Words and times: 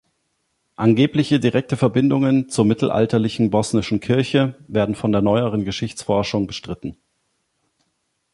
Angebliche 0.77 1.39
direkte 1.39 1.77
Verbindungen 1.77 2.49
zur 2.49 2.65
mittelalterlichen 2.65 3.51
Bosnischen 3.51 3.99
Kirche 3.99 4.55
werden 4.67 4.95
von 4.95 5.11
der 5.11 5.21
neueren 5.21 5.63
Geschichtsforschung 5.63 6.47
bestritten. 6.47 6.97